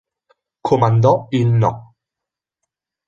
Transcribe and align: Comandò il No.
Comandò 0.67 1.27
il 1.29 1.45
No. 1.45 1.93